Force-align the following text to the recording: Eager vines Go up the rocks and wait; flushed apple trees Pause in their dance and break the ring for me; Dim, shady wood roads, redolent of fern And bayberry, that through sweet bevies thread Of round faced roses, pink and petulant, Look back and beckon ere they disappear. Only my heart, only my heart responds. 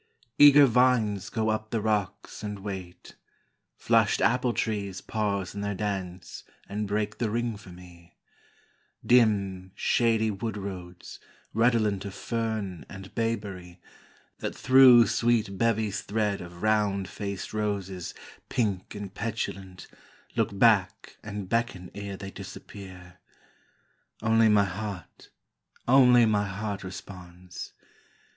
Eager 0.39 0.65
vines 0.65 1.29
Go 1.29 1.49
up 1.49 1.69
the 1.69 1.79
rocks 1.79 2.41
and 2.41 2.63
wait; 2.63 3.17
flushed 3.77 4.19
apple 4.19 4.51
trees 4.51 4.99
Pause 4.99 5.53
in 5.53 5.61
their 5.61 5.75
dance 5.75 6.43
and 6.67 6.87
break 6.87 7.19
the 7.19 7.29
ring 7.29 7.55
for 7.55 7.69
me; 7.69 8.17
Dim, 9.05 9.71
shady 9.75 10.31
wood 10.31 10.57
roads, 10.57 11.19
redolent 11.53 12.03
of 12.03 12.15
fern 12.15 12.83
And 12.89 13.13
bayberry, 13.13 13.79
that 14.39 14.55
through 14.55 15.05
sweet 15.05 15.55
bevies 15.59 16.01
thread 16.01 16.41
Of 16.41 16.63
round 16.63 17.07
faced 17.07 17.53
roses, 17.53 18.15
pink 18.49 18.95
and 18.95 19.13
petulant, 19.13 19.85
Look 20.35 20.57
back 20.57 21.17
and 21.21 21.47
beckon 21.47 21.91
ere 21.93 22.17
they 22.17 22.31
disappear. 22.31 23.19
Only 24.23 24.49
my 24.49 24.65
heart, 24.65 25.29
only 25.87 26.25
my 26.25 26.47
heart 26.47 26.83
responds. 26.83 27.73